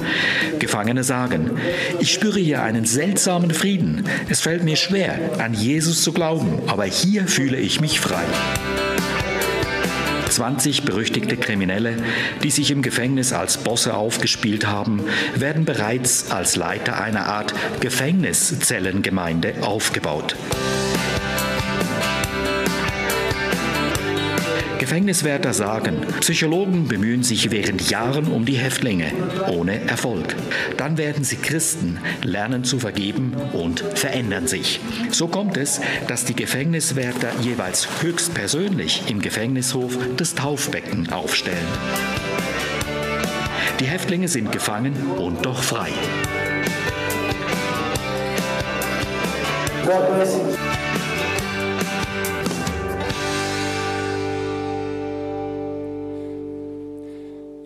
[0.60, 1.50] Gefangene sagen,
[2.00, 4.08] ich spüre hier einen seltsamen Frieden.
[4.30, 8.26] Es fällt mir schwer, an Jesus zu glauben, aber hier fühle ich mich frei.
[10.30, 11.98] 20 berüchtigte Kriminelle,
[12.43, 15.02] die sich im Gefängnis als Bosse aufgespielt haben,
[15.36, 20.36] werden bereits als Leiter einer Art Gefängniszellengemeinde aufgebaut.
[24.84, 29.13] Gefängniswärter sagen, Psychologen bemühen sich während Jahren um die Häftlinge,
[29.50, 30.36] ohne Erfolg.
[30.76, 34.82] Dann werden sie Christen, lernen zu vergeben und verändern sich.
[35.10, 41.56] So kommt es, dass die Gefängniswärter jeweils höchstpersönlich im Gefängnishof das Taufbecken aufstellen.
[43.80, 45.91] Die Häftlinge sind gefangen und doch frei.
[49.86, 50.92] God bless you.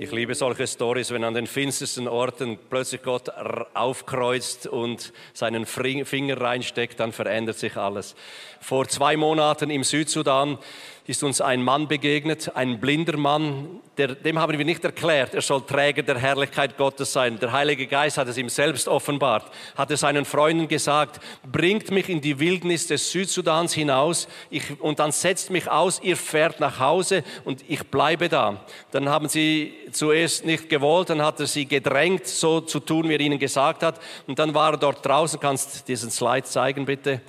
[0.08, 3.28] Ich liebe solche Stories, wenn an den finstersten Orten plötzlich Gott
[3.74, 8.15] aufkreuzt und seinen Finger reinsteckt, dann verändert sich alles.
[8.62, 10.60] Vor zwei Monaten im Südsudan
[11.08, 15.41] ist uns ein Mann begegnet, ein blinder Mann, der, dem haben wir nicht erklärt, er
[15.41, 17.39] soll Träger der Herrlichkeit Gottes sein.
[17.39, 22.10] Der Heilige Geist hat es ihm selbst offenbart, hat er seinen Freunden gesagt, bringt mich
[22.10, 26.80] in die Wildnis des Südsudans hinaus ich, und dann setzt mich aus, ihr fährt nach
[26.80, 28.65] Hause und ich bleibe da.
[28.91, 33.13] Dann haben sie zuerst nicht gewollt, dann hat er sie gedrängt, so zu tun, wie
[33.13, 34.02] er ihnen gesagt hat.
[34.28, 37.22] Und dann war er dort draußen, kannst diesen Slide zeigen bitte.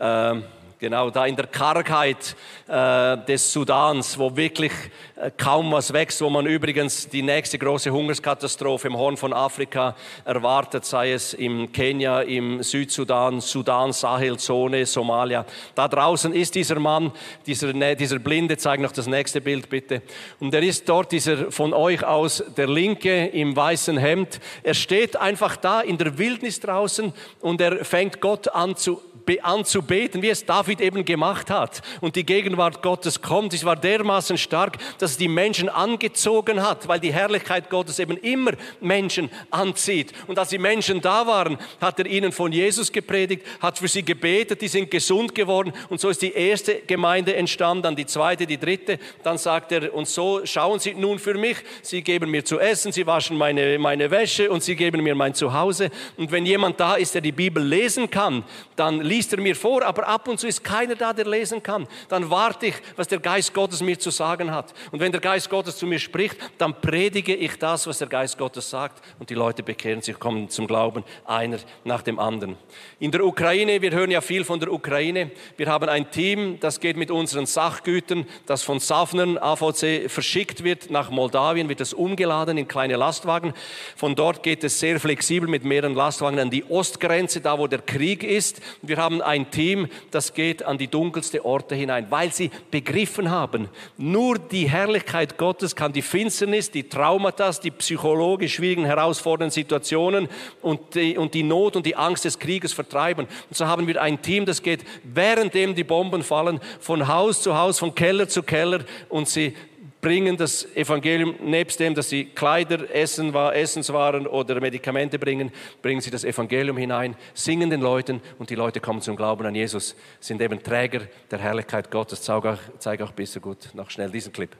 [0.00, 0.44] Ähm,
[0.80, 2.36] Genau, da in der Kargheit
[2.68, 4.70] äh, des Sudans, wo wirklich
[5.16, 9.96] äh, kaum was wächst, wo man übrigens die nächste große Hungerskatastrophe im Horn von Afrika
[10.24, 15.44] erwartet, sei es im Kenia, im Südsudan, Sudan, Sahelzone, Somalia.
[15.74, 17.10] Da draußen ist dieser Mann,
[17.44, 20.02] dieser, dieser Blinde, zeig noch das nächste Bild bitte.
[20.38, 24.38] Und er ist dort, dieser von euch aus, der Linke im weißen Hemd.
[24.62, 29.02] Er steht einfach da in der Wildnis draußen und er fängt Gott an zu
[29.42, 31.82] anzubeten, wie es David eben gemacht hat.
[32.00, 33.54] Und die Gegenwart Gottes kommt.
[33.54, 38.16] Es war dermaßen stark, dass es die Menschen angezogen hat, weil die Herrlichkeit Gottes eben
[38.18, 40.12] immer Menschen anzieht.
[40.26, 44.04] Und als die Menschen da waren, hat er ihnen von Jesus gepredigt, hat für sie
[44.04, 45.72] gebetet, die sind gesund geworden.
[45.88, 48.98] Und so ist die erste Gemeinde entstanden, dann die zweite, die dritte.
[49.22, 51.56] Dann sagt er, und so schauen Sie nun für mich.
[51.82, 55.34] Sie geben mir zu essen, Sie waschen meine, meine Wäsche und Sie geben mir mein
[55.34, 55.90] Zuhause.
[56.16, 58.44] Und wenn jemand da ist, der die Bibel lesen kann,
[58.76, 61.62] dann liest er mir vor, aber ab und zu ist ist keiner da, der lesen
[61.62, 64.74] kann, dann warte ich, was der Geist Gottes mir zu sagen hat.
[64.90, 68.36] Und wenn der Geist Gottes zu mir spricht, dann predige ich das, was der Geist
[68.38, 69.04] Gottes sagt.
[69.18, 72.56] Und die Leute bekehren sich, kommen zum Glauben, einer nach dem anderen.
[72.98, 75.30] In der Ukraine, wir hören ja viel von der Ukraine.
[75.56, 80.90] Wir haben ein Team, das geht mit unseren Sachgütern, das von Safnern AVC verschickt wird
[80.90, 83.54] nach Moldawien, wird es umgeladen in kleine Lastwagen.
[83.96, 87.80] Von dort geht es sehr flexibel mit mehreren Lastwagen an die Ostgrenze, da wo der
[87.80, 88.60] Krieg ist.
[88.82, 93.68] Wir haben ein Team, das geht an die dunkelste Orte hinein, weil sie begriffen haben,
[93.96, 100.28] nur die Herrlichkeit Gottes kann die Finsternis, die Traumata, die psychologisch schwierigen, herausfordernden Situationen
[100.62, 103.26] und die, und die Not und die Angst des Krieges vertreiben.
[103.48, 107.56] Und so haben wir ein Team, das geht, währenddem die Bomben fallen, von Haus zu
[107.56, 109.54] Haus, von Keller zu Keller und sie
[110.00, 115.50] bringen das Evangelium, nebst dem, dass sie Kleider, Essen, Essenswaren oder Medikamente bringen,
[115.82, 119.54] bringen sie das Evangelium hinein, singen den Leuten und die Leute kommen zum Glauben an
[119.54, 122.22] Jesus, sind eben Träger der Herrlichkeit Gottes.
[122.22, 124.50] Zeige auch, zeig auch bisschen gut noch schnell diesen Clip.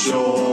[0.00, 0.49] Show.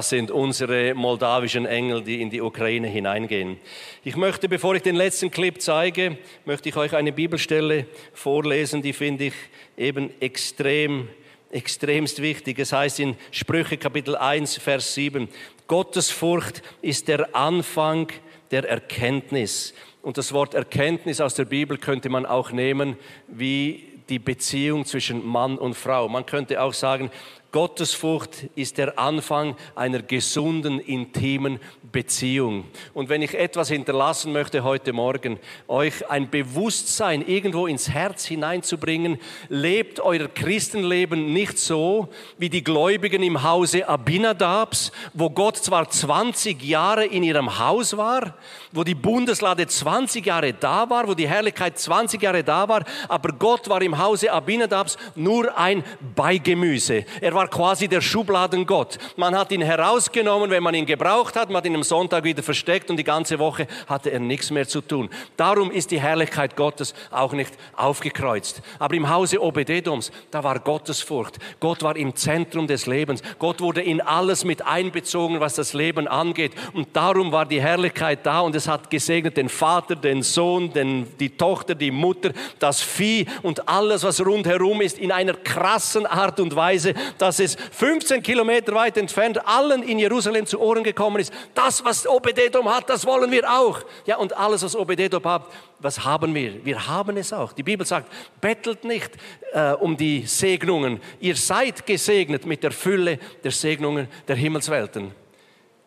[0.00, 3.58] Das sind unsere moldawischen Engel, die in die Ukraine hineingehen.
[4.02, 7.84] Ich möchte, bevor ich den letzten Clip zeige, möchte ich euch eine Bibelstelle
[8.14, 9.34] vorlesen, die finde ich
[9.76, 11.10] eben extrem,
[11.50, 12.58] extremst wichtig.
[12.58, 15.28] Es heißt in Sprüche Kapitel 1, Vers 7,
[15.66, 18.08] Gottesfurcht ist der Anfang
[18.52, 19.74] der Erkenntnis.
[20.00, 22.96] Und das Wort Erkenntnis aus der Bibel könnte man auch nehmen
[23.28, 26.08] wie die Beziehung zwischen Mann und Frau.
[26.08, 27.10] Man könnte auch sagen,
[27.52, 31.58] Gottesfurcht ist der Anfang einer gesunden, intimen
[31.90, 32.64] Beziehung.
[32.94, 39.18] Und wenn ich etwas hinterlassen möchte heute Morgen, euch ein Bewusstsein irgendwo ins Herz hineinzubringen,
[39.48, 42.08] lebt euer Christenleben nicht so
[42.38, 48.36] wie die Gläubigen im Hause Abinadabs, wo Gott zwar 20 Jahre in ihrem Haus war,
[48.70, 53.32] wo die Bundeslade 20 Jahre da war, wo die Herrlichkeit 20 Jahre da war, aber
[53.32, 55.82] Gott war im Hause Abinadabs nur ein
[56.14, 57.04] Beigemüse.
[57.20, 58.98] Er war quasi der Schubladengott.
[59.16, 62.42] Man hat ihn herausgenommen, wenn man ihn gebraucht hat, man hat ihn am Sonntag wieder
[62.42, 65.08] versteckt und die ganze Woche hatte er nichts mehr zu tun.
[65.36, 68.62] Darum ist die Herrlichkeit Gottes auch nicht aufgekreuzt.
[68.78, 71.38] Aber im Hause Obededoms, da war Gottesfurcht.
[71.60, 73.22] Gott war im Zentrum des Lebens.
[73.38, 76.52] Gott wurde in alles mit einbezogen, was das Leben angeht.
[76.72, 81.06] Und darum war die Herrlichkeit da und es hat gesegnet den Vater, den Sohn, den,
[81.18, 86.40] die Tochter, die Mutter, das Vieh und alles, was rundherum ist, in einer krassen Art
[86.40, 91.32] und Weise, dass es 15 Kilometer weit entfernt allen in Jerusalem zu Ohren gekommen ist.
[91.54, 93.80] Das, was Obededom hat, das wollen wir auch.
[94.06, 95.46] Ja, und alles, was Obededom hat,
[95.78, 96.64] was haben wir?
[96.64, 97.52] Wir haben es auch.
[97.52, 99.12] Die Bibel sagt, bettelt nicht
[99.52, 101.00] äh, um die Segnungen.
[101.20, 105.12] Ihr seid gesegnet mit der Fülle der Segnungen der Himmelswelten.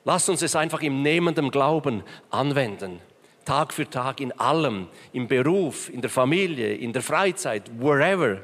[0.06, 3.00] Lasst uns es einfach im nehmenden Glauben anwenden.
[3.46, 8.40] Tag für Tag in allem, im Beruf, in der Familie, in der Freizeit, wherever.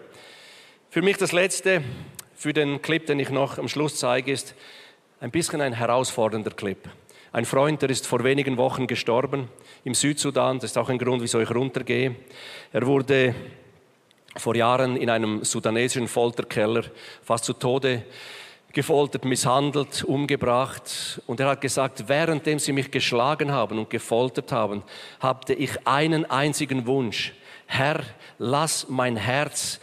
[0.89, 1.83] Für mich das Letzte,
[2.39, 4.55] für den Clip, den ich noch am Schluss zeige, ist
[5.19, 6.77] ein bisschen ein herausfordernder Clip.
[7.33, 9.49] Ein Freund, der ist vor wenigen Wochen gestorben
[9.83, 10.57] im Südsudan.
[10.57, 12.15] Das ist auch ein Grund, wieso ich runtergehe.
[12.71, 13.35] Er wurde
[14.37, 16.83] vor Jahren in einem sudanesischen Folterkeller
[17.23, 18.03] fast zu Tode
[18.71, 21.21] gefoltert, misshandelt, umgebracht.
[21.27, 24.83] Und er hat gesagt, währenddem sie mich geschlagen haben und gefoltert haben,
[25.19, 27.33] hatte ich einen einzigen Wunsch.
[27.71, 27.99] Herr,
[28.37, 29.81] lass mein Herz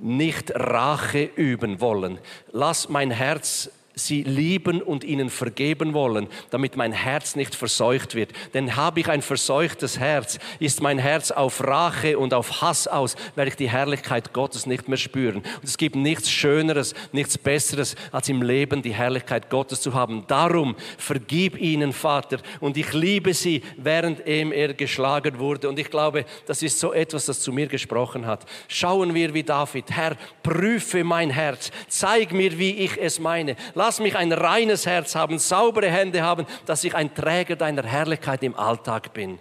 [0.00, 2.18] nicht Rache üben wollen.
[2.50, 8.30] Lass mein Herz sie lieben und ihnen vergeben wollen, damit mein Herz nicht verseucht wird.
[8.54, 13.16] Denn habe ich ein verseuchtes Herz, ist mein Herz auf Rache und auf Hass aus,
[13.34, 15.36] werde ich die Herrlichkeit Gottes nicht mehr spüren.
[15.36, 20.24] Und es gibt nichts Schöneres, nichts Besseres, als im Leben die Herrlichkeit Gottes zu haben.
[20.26, 25.68] Darum vergib ihnen, Vater, und ich liebe sie, während er geschlagen wurde.
[25.68, 28.46] Und ich glaube, das ist so etwas, das zu mir gesprochen hat.
[28.68, 33.56] Schauen wir wie David, Herr, prüfe mein Herz, zeig mir, wie ich es meine.
[33.84, 38.44] Lass mich ein reines Herz haben, saubere Hände haben, dass ich ein Träger deiner Herrlichkeit
[38.44, 39.40] im Alltag bin.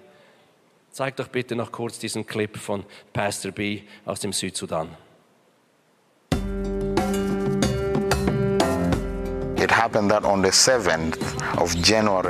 [0.89, 4.89] Zeig doch bitte noch kurz diesen Clip von Pastor B aus dem Südsudan.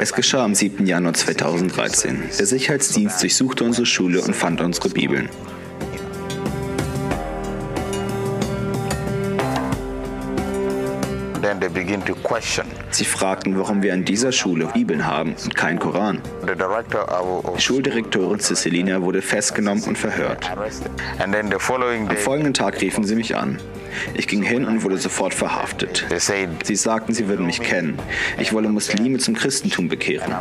[0.01, 0.85] Es geschah am 7.
[0.85, 2.29] Januar 2013.
[2.37, 5.29] Der Sicherheitsdienst durchsuchte unsere Schule und fand unsere Bibeln.
[12.91, 16.21] Sie fragten, warum wir an dieser Schule Bibeln haben und keinen Koran.
[16.45, 20.49] Die Schuldirektorin Cecilina wurde festgenommen und verhört.
[21.19, 23.59] Am folgenden Tag riefen sie mich an.
[24.13, 26.05] Ich ging hin und wurde sofort verhaftet.
[26.63, 27.99] Sie sagten, sie würden mich kennen.
[28.39, 30.33] Ich wolle Muslime zum Christentum bekehren.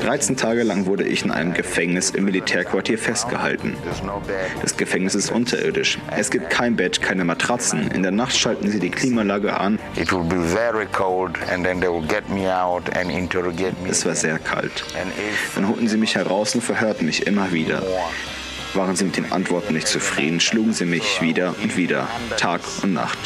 [0.00, 3.76] 13 Tage lang wurde ich in einem Gefängnis im Militärquartier festgehalten.
[4.62, 5.98] Das Gefängnis ist unterirdisch.
[6.16, 7.90] Es gibt kein Bett, keine Matratzen.
[7.90, 9.78] In der Nacht schalten sie die Klimaanlage an.
[13.88, 14.84] Es war sehr kalt.
[15.54, 17.82] Dann holten sie mich heraus und verhörten mich immer wieder.
[18.74, 22.06] Waren sie mit den Antworten nicht zufrieden, schlugen sie mich wieder und wieder,
[22.36, 23.18] Tag und Nacht.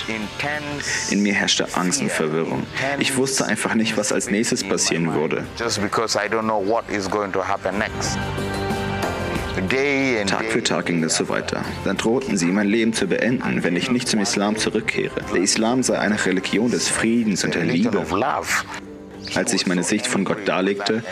[1.11, 2.67] In mir herrschte Angst und Verwirrung.
[2.99, 5.45] Ich wusste einfach nicht, was als nächstes passieren würde.
[10.27, 11.63] Tag für Tag ging das so weiter.
[11.85, 15.21] Dann drohten sie, mein Leben zu beenden, wenn ich nicht zum Islam zurückkehre.
[15.33, 18.05] Der Islam sei eine Religion des Friedens und der Liebe.
[19.35, 21.03] Als ich meine Sicht von Gott darlegte,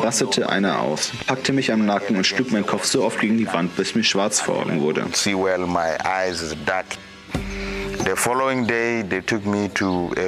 [0.00, 3.46] rastete einer aus, packte mich am Nacken und schlug meinen Kopf so oft gegen die
[3.52, 5.06] Wand, bis mir schwarz vor Augen wurde.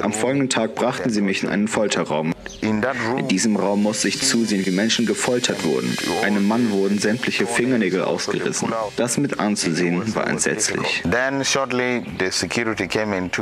[0.01, 2.33] Am folgenden Tag brachten sie mich in einen Folterraum.
[2.61, 2.83] In
[3.27, 5.95] diesem Raum musste ich zusehen, wie Menschen gefoltert wurden.
[6.23, 8.71] Einem Mann wurden sämtliche Fingernägel ausgerissen.
[8.97, 11.03] Das mit anzusehen war entsetzlich.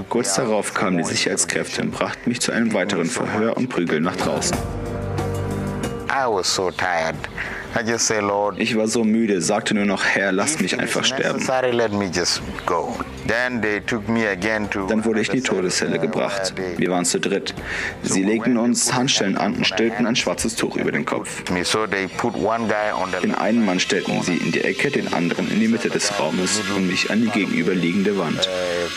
[0.09, 4.15] Kurz darauf kamen die Sicherheitskräfte und brachten mich zu einem weiteren Verhör und Prügel nach
[4.15, 4.57] draußen.
[8.59, 11.39] Ich war so müde, sagte nur noch, Herr, lass mich einfach sterben.
[14.87, 16.53] Dann wurde ich in die Todeszelle gebracht.
[16.77, 17.53] Wir waren zu dritt.
[18.01, 21.43] Sie legten uns Handschellen an und stellten ein schwarzes Tuch über den Kopf.
[23.23, 26.61] Den einen Mann stellten sie in die Ecke, den anderen in die Mitte des Raumes
[26.75, 28.49] und mich an die gegenüberliegende Wand.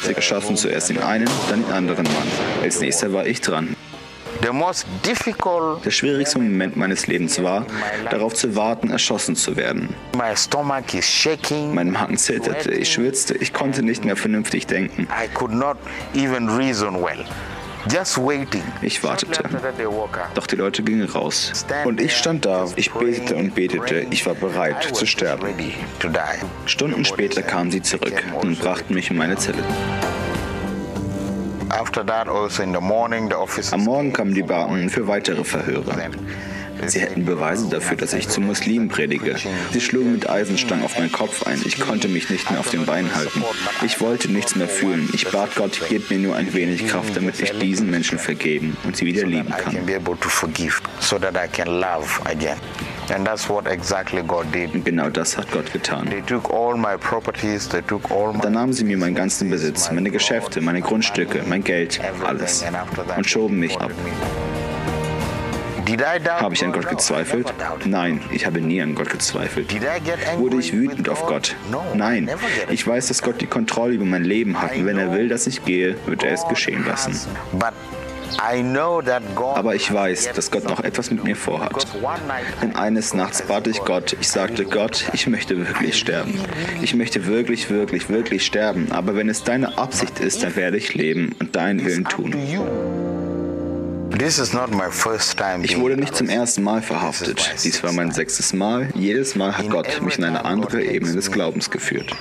[0.02, 2.28] Sie erschossen zuerst den einen, dann den anderen Mann.
[2.62, 3.76] Als nächster war ich dran.
[5.84, 7.66] Der schwierigste Moment meines Lebens war,
[8.10, 9.94] darauf zu warten, erschossen zu werden.
[11.74, 15.06] Mein Magen zitterte, ich schwitzte, ich konnte nicht mehr vernünftig denken.
[18.80, 19.42] Ich wartete.
[20.34, 21.66] Doch die Leute gingen raus.
[21.84, 22.66] Und ich stand da.
[22.76, 24.06] Ich betete und betete.
[24.10, 25.48] Ich war bereit zu sterben.
[26.66, 29.64] Stunden später kamen sie zurück und brachten mich in meine Zelle.
[33.72, 35.94] Also Am Morgen kamen die Beamten für weitere Verhöre.
[36.86, 39.36] Sie hätten Beweise dafür, dass ich zu Muslimen predige.
[39.72, 41.60] Sie schlugen mit Eisenstangen auf meinen Kopf ein.
[41.64, 43.44] Ich konnte mich nicht mehr auf den Beinen halten.
[43.84, 45.08] Ich wollte nichts mehr fühlen.
[45.12, 48.96] Ich bat Gott, gib mir nur ein wenig Kraft, damit ich diesen Menschen vergeben und
[48.96, 49.76] sie wieder lieben kann.
[54.74, 56.08] Und genau das hat Gott getan.
[58.42, 62.64] Dann nahmen sie mir meinen ganzen Besitz, meine Geschäfte, meine Grundstücke, mein Geld, alles
[63.16, 63.90] und schoben mich ab.
[66.40, 67.52] Habe ich an Gott gezweifelt?
[67.84, 69.74] Nein, ich habe nie an Gott gezweifelt.
[70.38, 71.56] Wurde ich wütend auf Gott?
[71.94, 72.30] Nein,
[72.70, 75.46] ich weiß, dass Gott die Kontrolle über mein Leben hat und wenn er will, dass
[75.46, 77.18] ich gehe, wird er es geschehen lassen.
[79.56, 81.86] Aber ich weiß, dass Gott noch etwas mit mir vorhat.
[82.60, 86.38] Denn eines Nachts bat ich Gott, ich sagte, Gott, ich möchte wirklich sterben.
[86.80, 88.92] Ich möchte wirklich, wirklich, wirklich sterben.
[88.92, 92.34] Aber wenn es deine Absicht ist, dann werde ich leben und deinen Willen tun.
[95.62, 97.54] Ich wurde nicht zum ersten Mal verhaftet.
[97.64, 98.88] Dies war mein sechstes Mal.
[98.94, 102.14] Jedes Mal hat Gott mich in eine andere Ebene des Glaubens geführt.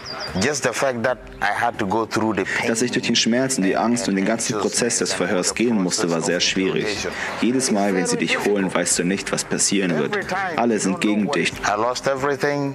[2.67, 5.81] Dass ich durch den Schmerz und die Angst und den ganzen Prozess des Verhörs gehen
[5.81, 7.07] musste, war sehr schwierig.
[7.41, 10.17] Jedes Mal, wenn sie dich holen, weißt du nicht, was passieren wird.
[10.55, 11.51] Alle sind gegen dich.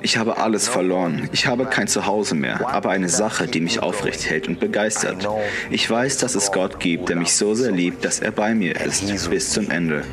[0.03, 1.29] Ich habe alles verloren.
[1.33, 5.29] Ich habe kein Zuhause mehr, aber eine Sache, die mich aufrecht hält und begeistert.
[5.71, 8.81] Ich weiß, dass es Gott gibt, der mich so sehr liebt, dass er bei mir
[8.81, 10.05] ist bis zum Ende.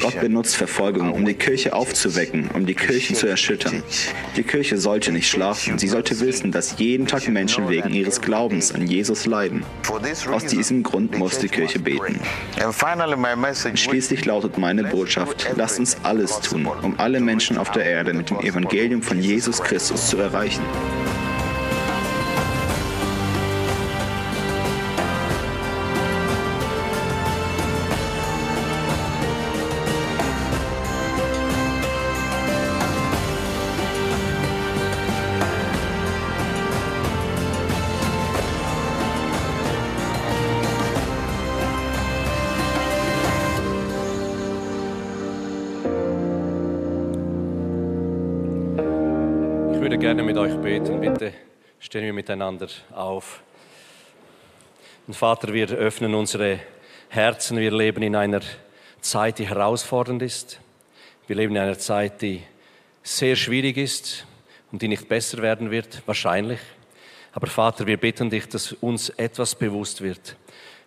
[0.00, 3.82] Gott benutzt Verfolgung, um die Kirche aufzuwecken, um die Kirchen zu erschüttern.
[4.36, 5.78] Die Kirche sollte nicht schlafen.
[5.78, 9.64] Sie sollte wissen, dass jeden Tag Menschen wegen ihres Glaubens an Jesus leiden.
[10.30, 12.20] Aus diesem Grund muss die Kirche beten.
[13.74, 18.30] Schließlich lautet meine Botschaft, lasst uns alles tun, um alle Menschen auf der Erde mit
[18.30, 20.62] dem Evangelium von Jesus Christus zu erreichen.
[50.02, 51.00] Gerne mit euch beten.
[51.00, 51.32] Bitte
[51.78, 53.40] stehen wir miteinander auf.
[55.06, 56.58] Und Vater, wir öffnen unsere
[57.08, 57.56] Herzen.
[57.56, 58.40] Wir leben in einer
[59.00, 60.58] Zeit, die herausfordernd ist.
[61.28, 62.42] Wir leben in einer Zeit, die
[63.04, 64.26] sehr schwierig ist
[64.72, 66.58] und die nicht besser werden wird, wahrscheinlich.
[67.30, 70.36] Aber Vater, wir bitten dich, dass uns etwas bewusst wird.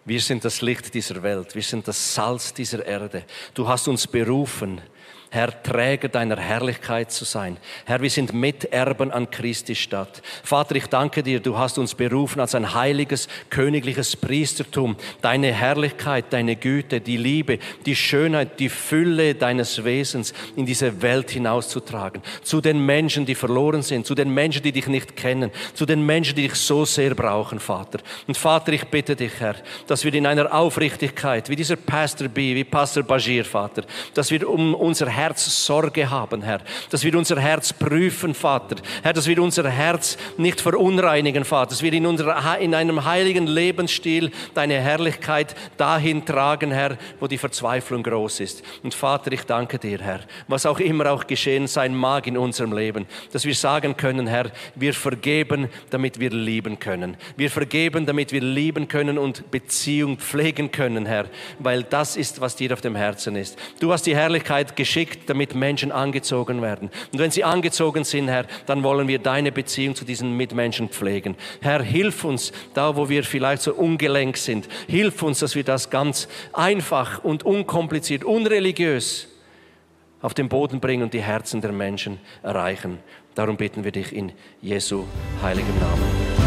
[0.03, 1.55] Wir sind das Licht dieser Welt.
[1.55, 3.23] Wir sind das Salz dieser Erde.
[3.53, 4.81] Du hast uns berufen,
[5.35, 7.57] Herr, Träger deiner Herrlichkeit zu sein.
[7.83, 10.21] Herr, wir sind Miterben an Christi Stadt.
[10.43, 16.27] Vater, ich danke dir, du hast uns berufen als ein heiliges, königliches Priestertum, deine Herrlichkeit,
[16.29, 22.21] deine Güte, die Liebe, die Schönheit, die Fülle deines Wesens in diese Welt hinauszutragen.
[22.41, 26.05] Zu den Menschen, die verloren sind, zu den Menschen, die dich nicht kennen, zu den
[26.05, 27.99] Menschen, die dich so sehr brauchen, Vater.
[28.25, 29.55] Und Vater, ich bitte dich, Herr,
[29.85, 33.83] dass wir in einer Aufrichtigkeit, wie dieser Pastor B, wie Pastor Bashir, Vater,
[34.13, 36.59] dass wir um unser Herz Herz Sorge haben, Herr.
[36.91, 38.75] Dass wir unser Herz prüfen, Vater.
[39.01, 41.71] Herr, dass wir unser Herz nicht verunreinigen, Vater.
[41.71, 47.39] Dass wir in, unserer, in einem heiligen Lebensstil deine Herrlichkeit dahin tragen, Herr, wo die
[47.39, 48.63] Verzweiflung groß ist.
[48.83, 52.73] Und Vater, ich danke dir, Herr, was auch immer auch geschehen sein mag in unserem
[52.73, 57.17] Leben, dass wir sagen können, Herr, wir vergeben, damit wir lieben können.
[57.35, 61.25] Wir vergeben, damit wir lieben können und Beziehung pflegen können, Herr,
[61.57, 63.57] weil das ist, was dir auf dem Herzen ist.
[63.79, 66.89] Du hast die Herrlichkeit geschickt, geschickt, damit Menschen angezogen werden.
[67.11, 71.35] Und wenn sie angezogen sind, Herr, dann wollen wir deine Beziehung zu diesen Mitmenschen pflegen.
[71.61, 74.67] Herr, hilf uns da, wo wir vielleicht so ungelenk sind.
[74.87, 79.27] Hilf uns, dass wir das ganz einfach und unkompliziert, unreligiös
[80.21, 82.99] auf den Boden bringen und die Herzen der Menschen erreichen.
[83.35, 85.05] Darum bitten wir dich in Jesu
[85.41, 86.44] heiligem Namen.